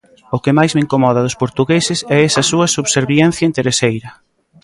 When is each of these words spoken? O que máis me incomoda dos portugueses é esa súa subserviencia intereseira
O 0.35 0.37
que 0.43 0.55
máis 0.57 0.71
me 0.73 0.83
incomoda 0.85 1.25
dos 1.25 1.39
portugueses 1.43 1.99
é 2.15 2.17
esa 2.29 2.47
súa 2.51 2.67
subserviencia 2.75 3.47
intereseira 3.51 4.09